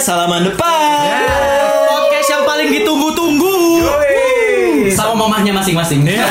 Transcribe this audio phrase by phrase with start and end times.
[0.00, 1.12] podcast halaman depan.
[1.84, 3.84] Podcast yang paling ditunggu-tunggu.
[4.88, 6.08] Sama mamahnya masing-masing.
[6.08, 6.24] Ya,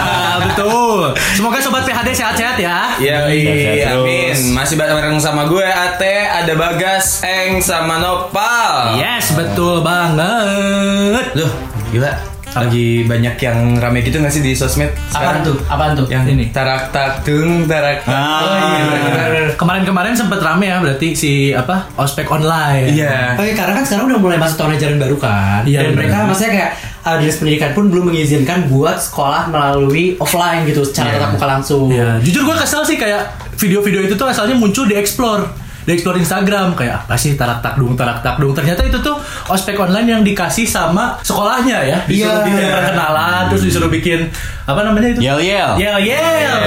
[0.44, 1.16] betul.
[1.32, 2.92] Semoga sobat PHD sehat-sehat ya.
[3.00, 4.36] Ya, Sehat-sehat amin.
[4.36, 4.52] terus.
[4.52, 9.00] Masih bareng sama gue Ate, ada Bagas, Eng, sama Nopal.
[9.00, 11.32] Yes, betul banget.
[11.32, 11.52] Loh,
[11.88, 12.35] gila.
[12.58, 15.42] Lagi banyak yang rame gitu gak sih di sosmed Apaan sekarang?
[15.44, 15.56] tuh?
[15.66, 16.06] Apaan tuh?
[16.06, 16.44] Yang Ini.
[16.50, 18.10] tarak tak tung tarak tak.
[18.10, 18.40] Ah.
[18.40, 19.52] Oh, iya.
[19.52, 21.88] Kemarin-kemarin sempat rame ya berarti si apa?
[21.94, 22.88] Ospek online.
[22.88, 23.36] Iya.
[23.36, 25.60] Oke, karena kan sekarang udah mulai masuk tahun ajaran baru kan.
[25.62, 26.70] Iya, Dan mereka maksudnya kayak
[27.02, 31.16] uh, dinas pendidikan pun belum mengizinkan buat sekolah melalui offline gitu, secara Iya.
[31.18, 31.88] tatap muka langsung.
[31.88, 33.22] Iya, jujur gue kesel sih kayak
[33.54, 35.44] video-video itu tuh asalnya muncul di explore
[35.86, 39.14] di explore Instagram kayak apa sih tarak takdung tarak takdung ternyata itu tuh
[39.46, 42.44] ospek online yang dikasih sama sekolahnya ya disuruh Iya.
[42.44, 44.20] bikin perkenalan terus disuruh bikin
[44.64, 45.70] apa namanya itu Yel yel.
[45.78, 46.58] yel yel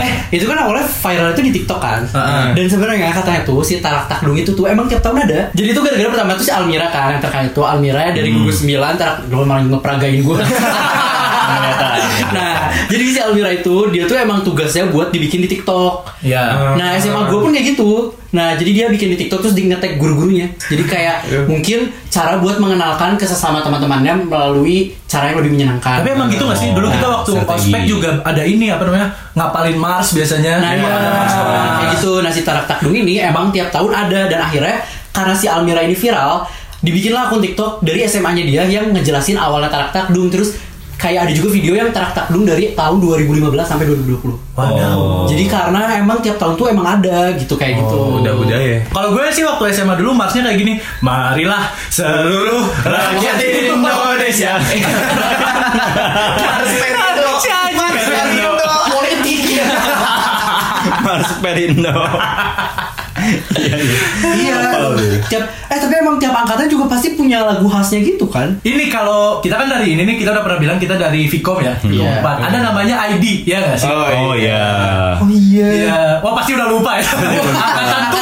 [0.00, 2.02] Eh, itu kan awalnya viral itu di TikTok kan.
[2.04, 2.46] Heeh.
[2.52, 5.46] Dan sebenarnya katanya tuh si tarak takdung itu tuh emang tiap tahun ada.
[5.52, 8.74] Jadi itu gara-gara pertama tuh si Almira kan yang terkait itu Almira dari gugus 9
[8.92, 10.38] tarak gue malah ngeperagain gue.
[12.88, 16.24] nah, jadi si Almira itu dia tuh emang tugasnya buat dibikin di TikTok.
[16.24, 18.16] ya Nah SMA gue pun kayak gitu.
[18.32, 20.48] Nah jadi dia bikin di TikTok terus di ngetek guru-gurunya.
[20.56, 21.16] Jadi kayak
[21.52, 26.00] mungkin cara buat mengenalkan ke sesama teman-temannya melalui cara yang lebih menyenangkan.
[26.00, 26.72] Tapi emang gitu gak sih?
[26.72, 27.60] Dulu kita Nah, waktu strategi.
[27.68, 30.64] ospek juga ada ini apa namanya ngapalin Mars biasanya.
[30.64, 30.88] Nah iya.
[30.88, 31.30] Ada Mars?
[31.36, 31.60] Sekolah.
[31.68, 32.12] kayak gitu.
[32.24, 34.20] Nah si Tarak Takdung ini emang tiap tahun ada.
[34.32, 34.80] Dan akhirnya
[35.12, 39.90] karena si Almira ini viral Dibikinlah akun TikTok dari SMA-nya dia Yang ngejelasin awalnya Tarak
[39.90, 40.30] Takdung.
[40.30, 40.54] Terus
[40.98, 45.30] kayak ada juga video yang Tarak Takdung dari tahun 2015 sampai 2020 Waduh.
[45.30, 48.82] Jadi karena emang tiap tahun tuh emang ada gitu kayak gitu Udah budaya.
[48.90, 54.58] Kalau gue sih waktu SMA dulu Marsnya kayak gini Marilah seluruh rakyat Indonesia
[56.42, 57.30] Mars Perindo.
[57.78, 58.50] Mars Perindo.
[58.90, 59.40] Politik
[61.06, 61.94] Mars Perindo.
[63.28, 64.54] Iya.
[64.58, 64.96] Apa tuh?
[65.28, 68.56] Tiap eh tapi emang tiap angkatan juga pasti punya lagu khasnya gitu kan?
[68.64, 71.74] Ini kalau kita kan dari ini nih kita udah pernah bilang kita dari Vkom ya.
[71.84, 72.24] Iya.
[72.24, 72.36] Empat.
[72.48, 73.88] Ada namanya ID ya nggak sih?
[73.88, 74.64] Oh iya.
[75.20, 75.68] Oh iya.
[75.68, 76.00] Iya.
[76.24, 77.04] Wah pasti udah lupa ya.
[77.04, 78.17] Angkatan tua.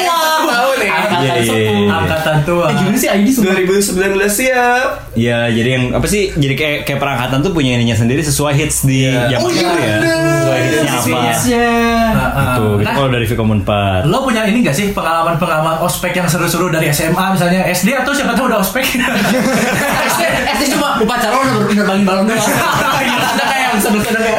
[0.76, 0.88] Nih.
[0.88, 1.76] Angkatan Iya, iya, sepuh.
[1.76, 1.88] iya.
[1.92, 2.64] Angkatan tua.
[2.66, 3.54] Eh gimana sih ID sumpah?
[3.56, 4.88] 2019 siap.
[5.14, 6.22] Ya jadi yang apa sih?
[6.30, 9.32] Jadi kayak kayak perangkatan tuh punya ininya sendiri sesuai hits di Iya.
[9.32, 9.96] zaman Oh, itu iya, ya.
[9.96, 10.20] bener.
[10.36, 11.18] Sesuai hitsnya apa?
[11.22, 11.68] Hitsnya.
[12.12, 12.54] Heeh.
[12.56, 14.00] Tuh, itu Nah, kalau dari Vkom 4.
[14.04, 18.32] Lo punya ini gak sih pengalaman-pengalaman ospek yang seru-seru dari SMA misalnya SD atau siapa
[18.32, 18.84] tahu udah ospek?
[20.12, 20.22] SD,
[20.52, 22.38] SD cuma upacara udah nerbangin balon doang.
[22.38, 24.38] Ada kayak yang kayak.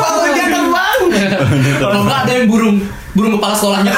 [0.00, 1.00] Oh, dia terbang.
[1.78, 2.76] Kalau enggak ada yang burung
[3.12, 3.92] burung kepala sekolahnya.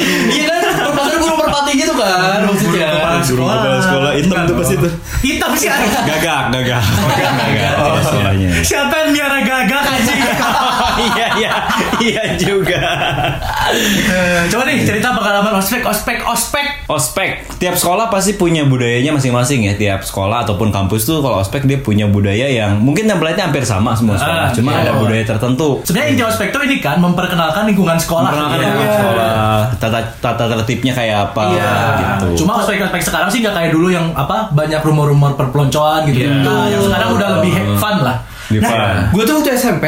[0.00, 0.60] Iya kan,
[0.90, 2.88] berpasar burung merpati gitu kan maksudnya.
[3.24, 4.92] Burung kepala sekolah hitam tuh pasti tuh.
[5.24, 5.68] Hitam sih.
[5.72, 6.82] Gagak, gagak.
[6.84, 7.72] Gagak.
[7.80, 8.48] Oh, sekolahnya.
[8.60, 10.20] Siapa yang miara gagak anjing?
[10.96, 11.50] Iya, iya.
[11.96, 12.80] Iya juga.
[14.04, 16.66] Eh, Coba nih cerita pengalaman ospek, ospek, ospek.
[16.84, 19.74] Ospek, tiap sekolah pasti punya budayanya masing-masing ya.
[19.74, 23.96] Tiap sekolah ataupun kampus tuh kalau ospek dia punya budaya yang mungkin template-nya hampir sama
[23.96, 24.44] semua sekolah.
[24.44, 24.80] Ah, Cuma iya.
[24.84, 25.80] ada budaya tertentu.
[25.82, 28.28] Sebenarnya inti ospek itu ini kan memperkenalkan lingkungan sekolah.
[28.28, 28.66] Memperkenalkan Iya.
[28.66, 29.30] lingkungan sekolah,
[29.74, 31.72] tata tata tertibnya kayak apa Iya.
[31.96, 32.44] gitu.
[32.44, 36.20] Cuma ospek ospek sekarang sih nggak kayak dulu yang apa banyak rumor-rumor perpeloncoan gitu.
[36.22, 36.44] Iya.
[36.44, 38.16] Nah, yang sekarang udah lebih he- fun lah.
[38.44, 39.84] Nah, gue tuh waktu SMP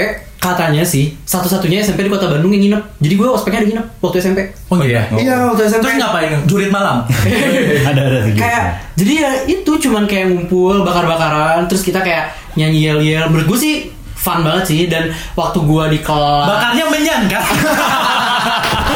[0.46, 2.82] katanya sih satu-satunya SMP di kota Bandung yang nginep.
[3.02, 4.38] Jadi gue ospeknya ada nginep waktu SMP.
[4.70, 5.02] Oh iya.
[5.10, 5.82] Iya waktu SMP.
[5.82, 6.30] Terus ngapain?
[6.46, 7.02] Jurit malam.
[7.90, 8.38] ada ada gitu.
[8.38, 8.64] kayak
[8.94, 13.74] jadi ya itu cuman kayak ngumpul bakar-bakaran terus kita kayak nyanyi yel-yel menurut gue sih
[14.16, 17.44] fun banget sih dan waktu gue di kelas Bakarnya menyan kan?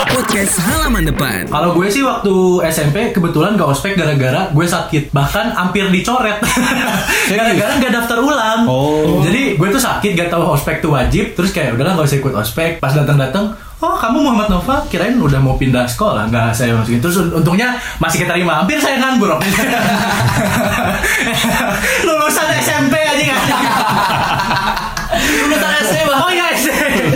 [0.09, 1.44] Podcast halaman depan.
[1.53, 2.33] Kalau gue sih waktu
[2.72, 5.12] SMP kebetulan gak ospek gara-gara gue sakit.
[5.12, 6.41] Bahkan hampir dicoret.
[7.37, 8.65] Gara-gara gak daftar ulang.
[8.65, 9.21] Oh.
[9.21, 11.37] Jadi gue tuh sakit gak tahu ospek tuh wajib.
[11.37, 12.81] Terus kayak udahlah gak usah ikut ospek.
[12.81, 14.84] Pas datang-datang Oh kamu Muhammad Nova?
[14.93, 16.28] Kirain udah mau pindah sekolah.
[16.28, 18.61] Nggak saya masukin Terus untungnya masih keterima.
[18.61, 19.32] Hampir saya nganggur.
[22.08, 23.25] Lulusan SMP aja.
[23.25, 23.41] Nggak
[25.49, 26.50] lulusan bah Oh iya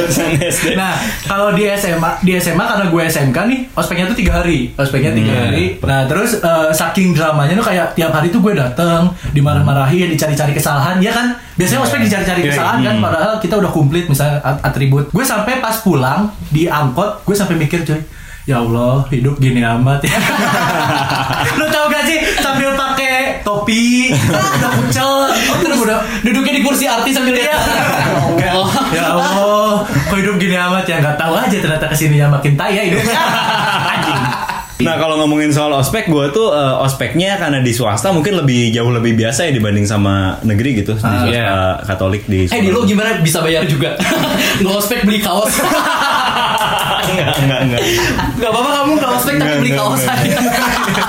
[0.05, 0.67] Lulusan SD.
[0.77, 0.93] Nah,
[1.25, 5.33] kalau di SMA, di SMA karena gue SMK nih, ospeknya tuh tiga hari, ospeknya tiga
[5.33, 5.43] Hmm.
[5.45, 5.65] hari.
[5.79, 10.99] Nah, terus eh, saking dramanya tuh kayak tiap hari tuh gue dateng, dimarah-marahin, dicari-cari kesalahan,
[10.99, 11.27] ya kan?
[11.55, 13.05] Biasanya ospek dicari-cari Iya, kesalahan kan, hmm.
[13.05, 15.09] padahal kita udah komplit misalnya at- atribut.
[15.09, 18.01] Gue sampai pas pulang di angkot, gue sampai mikir coy.
[18.44, 20.20] Ya Allah, hidup gini amat ya.
[21.58, 26.85] Lu tau gak sih sambil pakai topi, udah kucel, oh, terus udah duduknya di kursi
[26.85, 27.41] artis sambil Iya.
[27.49, 27.61] lihat
[28.37, 28.52] Kayak,
[28.93, 32.85] ya Allah, kok hidup gini amat ya nggak tahu aja ternyata ke sininya makin taya
[32.85, 33.17] hidupnya.
[33.96, 34.20] Anjing.
[34.76, 38.91] Nah kalau ngomongin soal ospek, gue tuh eh, ospeknya karena di swasta mungkin lebih jauh
[38.91, 41.81] lebih biasa ya dibanding sama negeri gitu di Ah, swasta iya.
[41.81, 42.44] Katolik di.
[42.44, 43.96] Eh di lo gimana bisa bayar juga?
[44.61, 45.56] Nggak ospek beli kaos.
[47.15, 47.83] Enggak, enggak, enggak.
[48.43, 50.39] Gak apa-apa kamu gak ospek tapi beli kaos saya.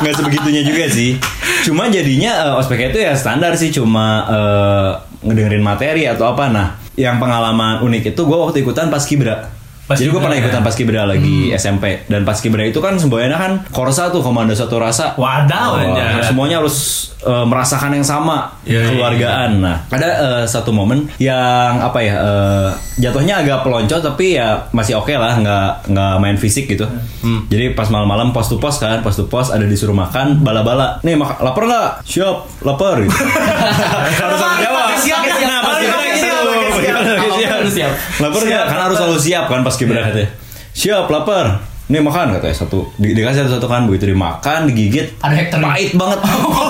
[0.06, 1.18] Nggak sebegitunya juga sih.
[1.66, 4.90] Cuma jadinya eh, ospeknya itu ya standar sih cuma eh,
[5.26, 6.54] ngedengerin materi atau apa.
[6.54, 9.55] Nah, yang pengalaman unik itu gue waktu ikutan pas kibra.
[9.88, 14.20] Jadi gue pernah ikutan paskibra lagi SMP dan paskibra itu kan semboyannya kan korsa tuh
[14.20, 15.14] komando satu rasa.
[15.14, 16.26] Wadaw, Wah, anjay.
[16.26, 19.52] semuanya harus eh, merasakan yang sama Iya, iya, keluargaan.
[19.62, 20.10] Nah, ada
[20.42, 25.38] eh, satu momen yang apa ya eh, jatuhnya agak pelonco tapi ya masih oke lah,
[25.38, 26.90] nggak nggak main fisik gitu.
[27.22, 27.46] Hmm.
[27.46, 30.98] Jadi pas malam-malam pos to pos kan, pos to pos ada disuruh makan bala-bala.
[31.06, 31.90] Nih mak lapar nggak?
[32.02, 33.06] Siap, lapar.
[33.06, 33.14] Gitu.
[33.14, 34.88] harus harus jawab.
[34.98, 35.46] Siap, siap.
[35.46, 36.50] Nah, pas Pakai kibra siap, gitu.
[36.50, 36.96] pakai siap.
[36.98, 37.94] Pakai Lapar harus siap.
[38.18, 38.42] Lapar?
[38.42, 39.06] Siap, Kan harus lapar.
[39.06, 40.30] selalu siap kan pas kibra katanya.
[40.72, 41.46] Siap, lapar.
[41.86, 42.90] Nih makan katanya satu.
[42.98, 45.22] Di, dikasih satu kan begitu dimakan, digigit.
[45.22, 45.62] Ada hektar.
[45.62, 46.20] Pahit banget.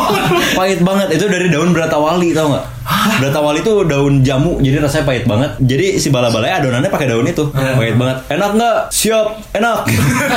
[0.59, 1.07] pahit banget.
[1.15, 2.65] Itu dari daun beratawali tau nggak?
[3.23, 5.55] Beratawali itu daun jamu, jadi rasanya pahit banget.
[5.57, 7.47] Jadi si bala-balanya adonannya pakai daun itu.
[7.47, 8.17] Pahit banget.
[8.27, 8.77] Enak nggak?
[8.91, 9.87] Siap, enak.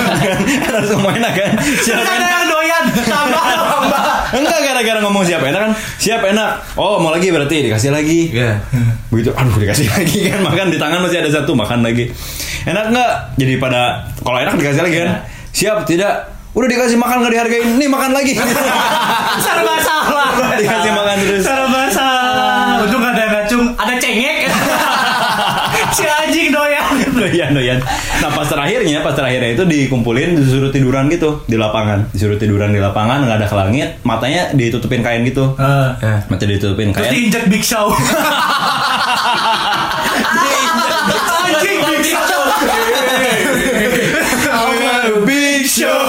[0.71, 1.51] enak semua enak kan?
[1.59, 2.58] Siap, ada enak.
[3.07, 4.03] Tambah tambah.
[4.29, 5.73] Enggak gara-gara ngomong siap enak kan?
[5.97, 6.51] Siap enak?
[6.77, 8.33] Oh mau lagi berarti dikasih lagi.
[8.33, 8.61] Iya.
[9.09, 10.41] Begitu aduh dikasih lagi kan.
[10.45, 12.11] Makan di tangan masih ada satu Makan lagi.
[12.69, 15.11] Enak nggak Jadi pada Kalau enak dikasih lagi kan?
[15.53, 16.39] Siap tidak?
[16.57, 17.67] Udah dikasih makan nggak dihargain?
[17.79, 18.35] Nih makan lagi.
[19.45, 20.29] Serba salah.
[20.59, 21.43] Dikasih makan terus.
[21.45, 22.83] Serba salah.
[22.83, 24.39] Untung ada yang ngacung, ada cengek.
[25.93, 26.85] si anjing doyan.
[27.19, 27.79] Doyan doyan
[28.23, 32.81] Nah pas terakhirnya Pas terakhirnya itu dikumpulin Disuruh tiduran gitu Di lapangan Disuruh tiduran di
[32.81, 37.45] lapangan nggak ada ke langit Matanya ditutupin kain gitu Eh, Mata ditutupin Terus kain diinjak
[37.51, 37.91] Big Show.
[41.49, 42.41] Anjing Big Show.
[45.27, 46.05] Big Show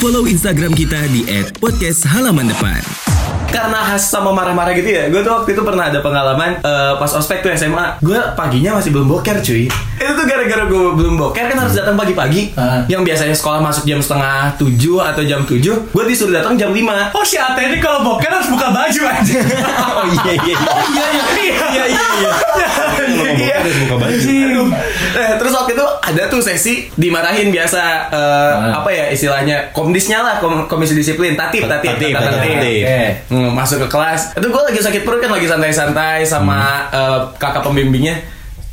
[0.00, 1.28] Follow Instagram kita di
[1.60, 3.19] @podcasthalamandepan.
[3.50, 7.10] Karena khas sama marah-marah gitu ya Gue tuh waktu itu pernah ada pengalaman eh, Pas
[7.10, 9.66] ospek tuh SMA Gue paginya masih belum boker cuy
[9.96, 12.82] Itu tuh gara-gara gue belum boker Kan harus datang pagi-pagi Ah.
[12.86, 16.78] Yang biasanya sekolah masuk jam setengah tujuh Atau jam tujuh Gue disuruh datang jam 5
[17.12, 19.40] Oh si Ate ini kalau boker harus buka baju anjing.
[19.90, 22.30] Oh iya iya Iya iya iya iya iya.
[22.70, 24.62] Kalau mau boker harus buka baju.
[25.10, 30.34] Eh, terus waktu itu ada tuh sesi dimarahin biasa eh, apa ya istilahnya komdisnya lah
[30.38, 32.52] kom- komisi disiplin tatip tatip Tatip, tatip, tatip.
[32.54, 32.82] tatip.
[32.82, 33.00] Oke.
[33.40, 36.60] Hmm, masuk ke kelas itu gue lagi sakit perut kan lagi santai-santai sama
[36.90, 38.20] eh, kakak pembimbingnya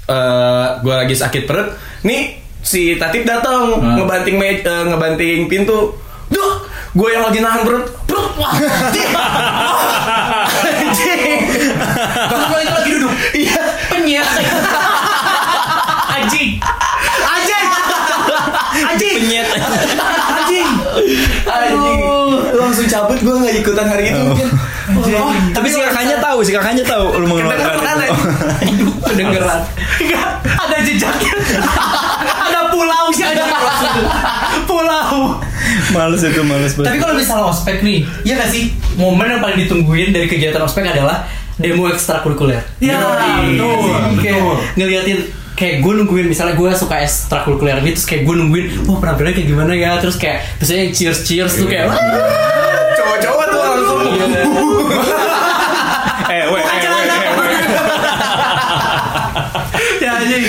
[0.05, 1.67] Eh gue lagi sakit perut
[2.01, 3.95] nih si tatip datang Hmm.
[3.97, 5.95] ngebanting me- eh, ngebanting pintu
[6.27, 6.53] duh
[6.93, 8.51] gue yang lagi nahan perut perut wah
[10.67, 11.39] anjing.
[12.57, 13.11] itu lagi duduk.
[13.33, 14.27] iya Penyet.
[16.09, 16.49] Anjing.
[17.19, 17.65] Anjing.
[18.83, 19.15] Anjing.
[19.17, 19.47] Penyet
[20.29, 20.69] Anjing.
[21.45, 21.99] anjing
[23.17, 24.47] cabut gue nggak ikutan hari itu mungkin
[24.87, 27.97] Oh, Tapi si kakaknya tahu, si kakaknya tahu lu mengeluarkan Kedengeran,
[28.63, 28.87] itu.
[29.11, 29.59] Kedengeran.
[29.99, 31.33] Enggak, ada jejaknya.
[32.47, 33.43] ada pulau sih ada
[34.63, 35.35] pulau.
[35.91, 36.87] Males itu, males banget.
[36.87, 38.71] Tapi kalau misalnya ospek nih, iya gak sih?
[38.95, 41.27] Momen yang paling ditungguin dari kegiatan ospek adalah
[41.59, 42.63] demo ekstrakurikuler.
[42.79, 43.59] Ya, Yoi.
[43.59, 43.91] betul,
[44.23, 44.55] Kayak betul.
[44.77, 45.19] ngeliatin
[45.51, 49.49] kayak gue nungguin misalnya gue suka ekstrakurikuler ini terus kayak gue nungguin wah penampilannya kayak
[49.49, 51.97] gimana ya terus kayak biasanya cheers cheers tuh kayak "Wah."
[53.19, 53.99] Cowok-cowok tuh langsung
[56.27, 57.47] eh, weh, eh, weh, eh, weh.
[59.97, 60.43] ya anjing.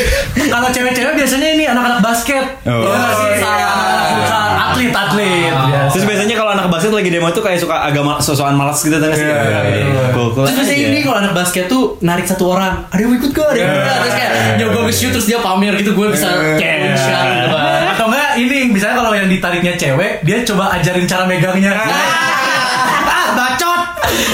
[0.49, 2.45] Kalau cewek-cewek biasanya ini anak-anak basket.
[2.65, 2.83] Oh.
[2.83, 3.29] Ya sih?
[3.35, 3.59] Futsal.
[3.59, 5.53] Anak-anak futsal, atlet-atlet.
[5.53, 5.91] biasa.
[5.91, 8.97] Terus biasanya kalau anak basket lagi demo tuh kayak suka agak ma- sosokan malas gitu
[8.97, 9.25] kan sih.
[9.25, 10.15] Iya.
[10.15, 13.49] Terus biasanya ini kalau anak basket tuh narik satu orang Ada yang ikut gak?
[13.49, 13.97] Ada yang ikut?
[13.99, 16.95] Terus kayak nyoba nge-shoot terus dia pamer gitu Gue bisa Iya.
[16.95, 21.27] shot gitu kan Atau enggak ini misalnya kalau yang ditariknya cewek, dia coba ajarin cara
[21.27, 21.75] megangnya.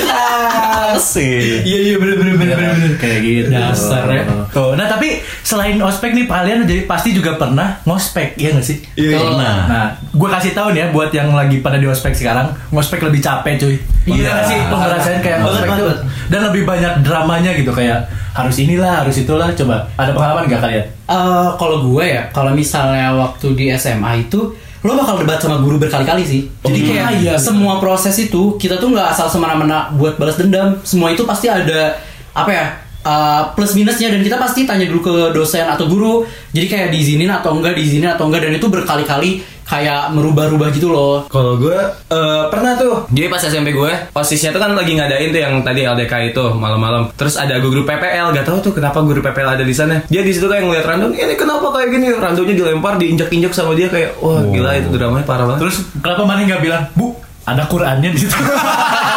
[0.08, 0.94] Ah.
[0.94, 1.66] Asik.
[1.66, 3.48] Iya iya bener bener bener bener Kayak gitu.
[3.50, 8.54] Dasar ya Tuh, nah tapi selain ospek nih kalian jadi pasti juga pernah ngospek, iya
[8.54, 8.78] gak sih?
[8.94, 9.34] Iya, Betul.
[9.34, 9.54] pernah.
[9.66, 13.18] Nah, gue kasih tahu nih ya buat yang lagi pada di ospek sekarang, ngospek lebih
[13.18, 13.76] capek cuy.
[14.06, 14.58] Iya gak sih?
[14.62, 15.98] Ngerasain kayak ngospek tuh banget.
[16.30, 19.50] dan lebih banyak dramanya gitu kayak harus inilah, harus itulah.
[19.50, 20.86] Coba ada pengalaman gak kalian?
[21.04, 24.54] Eh, Kalau gue ya Kalau misalnya waktu di SMA itu
[24.84, 26.40] Lo bakal debat sama guru berkali-kali sih.
[26.60, 27.08] Jadi iya.
[27.08, 30.76] kayak Iya, semua proses itu Kita tuh nggak asal semena-mena buat balas dendam.
[30.84, 31.96] Semua itu pasti ada
[32.36, 32.66] Apa ya
[33.00, 34.12] eh, plus minusnya.
[34.12, 38.12] Dan kita pasti tanya dulu ke dosen atau guru jadi kayak diizinin atau enggak diizinin
[38.12, 38.44] atau enggak?
[38.44, 41.76] Dan itu berkali-kali kayak merubah-rubah gitu loh Kalau gue
[42.12, 43.08] eh, pernah tuh.
[43.10, 47.10] Jadi pas SMP gue, posisinya tuh kan lagi ngadain tuh yang tadi LDK itu malam-malam.
[47.16, 50.04] Terus ada guru PPL, gak tahu tuh kenapa guru PPL ada di sana.
[50.06, 52.06] Dia di situ kayak ngeliat random, ini kenapa kayak gini?
[52.14, 55.60] Randomnya dilempar, diinjak-injak sama dia kayak, wah gila itu dramanya parah banget.
[55.68, 58.36] Terus kenapa mana nggak bilang, Bu, ada Qurannya di situ?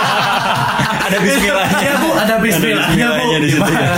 [1.07, 1.79] Ada bismillahnya.
[1.79, 3.39] Iya bu, ada bismillahnya bu.
[3.39, 3.95] di situ ya.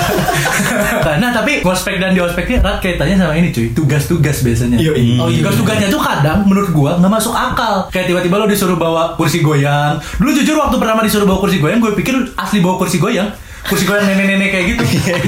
[1.17, 4.77] nah tapi ospek dan di ospeknya erat kaitannya sama ini cuy, tugas-tugas biasanya.
[4.77, 5.41] Oh, iya.
[5.41, 7.89] Tugas-tugasnya tuh kadang menurut gua nggak masuk akal.
[7.89, 9.97] Kayak tiba-tiba lo disuruh bawa kursi goyang.
[10.21, 13.29] Dulu jujur waktu pertama disuruh bawa kursi goyang, gue pikir asli bawa kursi goyang.
[13.65, 14.83] Kursi goyang nenek-nenek kayak gitu.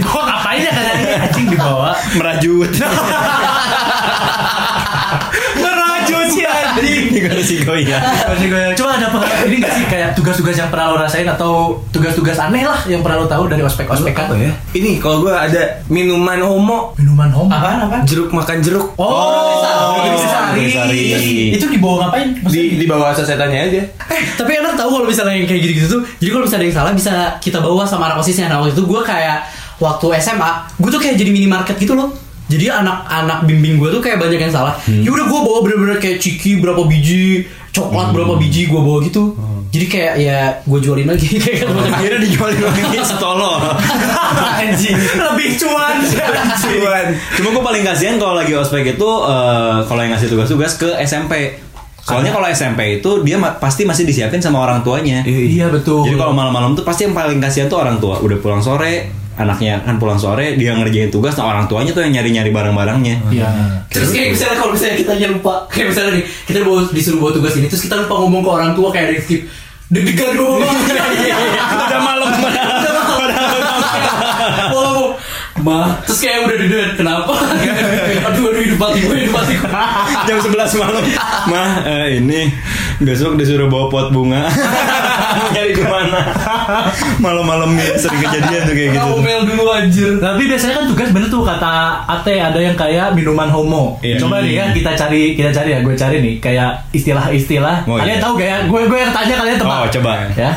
[0.06, 1.98] Gua ngapain ya kadang ini anjing dibawa.
[2.14, 2.72] Merajut.
[7.12, 7.32] Ini kan.
[7.36, 8.04] Kursi goyang.
[8.80, 12.64] Coba ada pengalaman ini gak sih kayak tugas-tugas yang pernah lo rasain atau tugas-tugas aneh
[12.64, 14.32] lah yang pernah lo tahu dari ospek-ospek kan?
[14.32, 14.52] Apa ya?
[14.72, 17.52] Ini kalau gue ada minuman homo, Minuman home.
[17.52, 18.04] Apaan apaan?
[18.08, 18.96] jeruk makan jeruk.
[18.96, 20.72] Oh, Nuggetari.
[20.72, 21.04] Nuggetari.
[21.60, 22.28] Itu dibawa ngapain?
[22.40, 23.82] Maksudnya Di di bawah sasetannya aja.
[23.84, 26.02] Eh, tapi enak tahu kalau misalnya yang kayak gitu-gitu tuh.
[26.24, 27.14] Jadi kalau misalnya ada yang salah bisa
[27.44, 28.48] kita bawa sama anak osisnya.
[28.48, 29.44] Nah, waktu itu gue kayak
[29.82, 32.14] waktu SMA, gue tuh kayak jadi minimarket gitu loh.
[32.52, 34.76] Jadi anak-anak bimbing gue tuh kayak banyak yang salah.
[34.84, 39.32] Ya udah gue bawa bener-bener kayak ciki berapa biji, coklat berapa biji gue bawa gitu.
[39.72, 41.64] Jadi kayak ya gue jualin lagi kayak.
[41.96, 43.56] Akhirnya dijualin lagi setolol.
[44.54, 45.00] Anjing.
[45.16, 45.96] Lebih cuan.
[46.62, 47.06] Cuan.
[47.34, 51.56] Cuma gue paling kasihan kalau lagi ospek itu eh, kalau yang ngasih tugas-tugas ke SMP.
[52.02, 55.22] Soalnya kalau SMP itu dia ma- pasti masih disiapin sama orang tuanya.
[55.24, 56.02] Iya betul.
[56.04, 58.18] Jadi kalau malam-malam tuh pasti yang paling kasihan tuh orang tua.
[58.18, 59.08] Udah pulang sore,
[59.44, 63.16] anaknya kan pulang sore, dia ngerjain tugas, nah orang tuanya tuh yang nyari-nyari barang-barangnya.
[63.34, 63.50] Iya.
[63.92, 67.32] Terus kayak misalnya kalau misalnya kita aja lupa Kayak misalnya nih Kita bawa, disuruh bawa
[67.36, 69.42] tugas ini Terus kita lupa ngomong ke orang tua Kayak ada skip
[69.92, 73.12] Deg-degan gue Udah malam, Udah malam
[75.62, 77.34] Ma Terus kayak udah deg-degan Kenapa?
[78.28, 79.70] aduh aduh hidup mati gue Hidup mati gue
[80.28, 81.04] jam 11 malam.
[81.50, 82.52] Mah, eh, ini
[83.02, 84.46] besok disuruh bawa pot bunga.
[85.56, 86.22] Nyari ke mana?
[87.18, 89.10] Malam-malam sering kejadian tuh kayak gitu.
[89.18, 93.50] Ngomel dulu anjir Tapi biasanya kan tugas bener tuh kata Ate ada yang kayak minuman
[93.50, 93.98] homo.
[94.06, 94.22] Iya.
[94.22, 97.90] Coba nih ya kita cari kita cari ya gue cari nih kayak istilah-istilah.
[97.90, 98.24] Oh, kalian iya.
[98.24, 98.58] tahu gak ya?
[98.70, 99.78] Gue gue yang tanya kalian tebak.
[99.82, 100.12] Oh, coba.
[100.38, 100.52] Ya.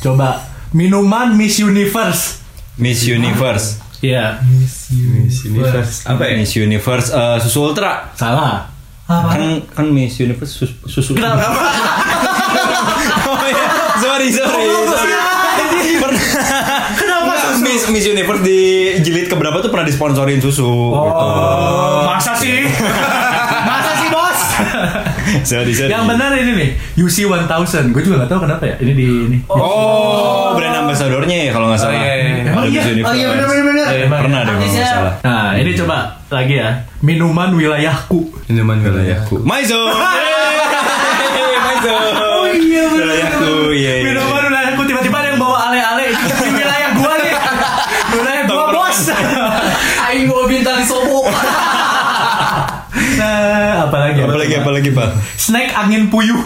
[0.00, 0.28] Coba
[0.72, 2.40] minuman Miss Universe.
[2.80, 3.89] Miss Universe.
[4.00, 4.40] Iya.
[4.48, 4.88] Miss
[5.44, 6.04] Universe.
[6.04, 6.34] Apa ya?
[6.34, 8.08] Miss Universe eh, susu ultra.
[8.14, 8.66] Salah.
[9.06, 11.12] Kan kan Miss Universe sus- susu.
[11.12, 11.42] Kenapa?
[13.26, 13.66] oh iya,
[13.98, 14.64] sorry sorry.
[14.86, 15.14] sorry.
[16.96, 17.60] Kenapa susu?
[17.60, 18.58] Miss Miss Universe di
[19.00, 20.64] jilid keberapa tuh pernah disponsorin susu.
[20.64, 22.64] Oh, masa sih?
[23.66, 24.40] masa sih bos?
[25.42, 25.90] Sorry sorry.
[25.90, 27.90] yang benar ini nih, UC 1000.
[27.90, 28.76] Gue juga gak tahu kenapa ya.
[28.78, 29.38] Ini di ini.
[29.46, 31.94] Oh, brand ambassadornya ya kalau nggak salah.
[31.96, 32.19] iya, iya.
[32.60, 33.04] Ada iya?
[33.04, 35.14] Oh iya bener-bener Eh, Pernah deh kalau salah.
[35.24, 35.96] Nah, ini coba
[36.28, 36.68] lagi ya.
[37.00, 38.20] Minuman wilayahku.
[38.46, 39.40] Minuman wilayahku.
[39.42, 39.80] Maizo.
[41.66, 41.94] Maizo.
[42.20, 43.04] Oh iya, bener.
[43.08, 44.04] Wilayahku, iya iya.
[44.06, 47.32] Minuman wilayahku tiba-tiba ada yang bawa ale-ale di wilayah gua nih.
[48.12, 49.00] Wilayah gua bos.
[50.10, 51.22] Aing bawa bintang di sobo
[53.20, 54.20] Nah, apalagi?
[54.24, 55.08] Apalagi apalagi Pak?
[55.36, 56.40] Snack angin puyuh.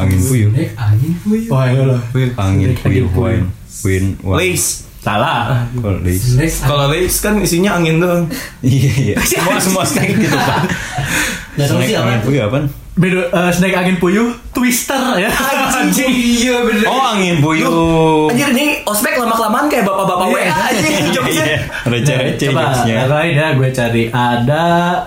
[0.00, 0.50] Angin puyuh.
[0.74, 1.96] Angin puyuh Wah, iya.
[2.36, 3.46] Angin puyuh wine.
[3.84, 4.04] Win.
[4.24, 4.87] wine.
[4.98, 5.62] Salah.
[5.76, 6.36] Oh, lace.
[6.60, 8.26] Kalau lace kan isinya angin doang.
[8.60, 9.16] Iya iya.
[9.30, 10.34] Semua semua snack gitu.
[11.54, 12.64] Gak tau Snack sih apa angin puyuh apaan?
[12.94, 15.30] Bedo, eh, snack angin puyuh, twister ya.
[15.30, 16.10] Anjing.
[16.10, 18.26] Iya bener Oh angin puyuh.
[18.26, 21.58] Anjir nih ospek lama-kelamaan kayak bapak-bapak WA anjing jokesnya Iya.
[21.86, 22.94] Receh-receh Coba, jokesnya.
[22.96, 24.02] yang lain ya gue cari.
[24.10, 24.64] Ada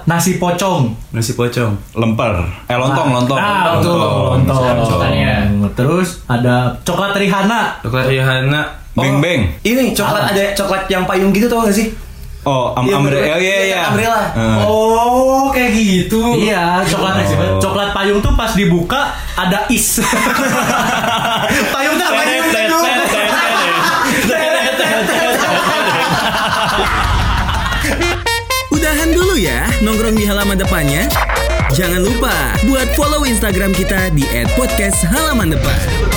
[0.07, 0.81] nasi pocong.
[1.11, 1.71] Nasi pocong.
[1.93, 2.31] Lemper.
[2.65, 3.35] Eh lontong lontong.
[3.37, 3.75] Ah.
[3.75, 4.47] Lontong.
[4.47, 5.51] Lontongnya.
[5.71, 7.83] Terus ada coklat Rihanna.
[7.83, 8.80] Coklat Rihanna.
[8.93, 9.41] Beng beng.
[9.61, 11.95] Ini coklat ada coklat yang payung gitu tau gak sih?
[12.41, 13.13] Oh, am Iya, ambre.
[13.13, 13.31] bener.
[13.31, 13.81] Oh iya iya.
[13.87, 14.21] Umbrella.
[14.33, 14.57] Eh.
[14.65, 17.61] Oh kayak gitu Iya, coklat Oh.
[17.61, 19.01] coklat payung tuh pas dibuka
[19.33, 20.01] ada is.
[21.73, 22.67] payung tuh tet, tet.
[28.71, 31.07] Udahan dulu ya nongkrong di halaman depannya.
[31.71, 32.33] Jangan lupa
[32.65, 36.10] buat follow Instagram kita di @podcasthalamandepan.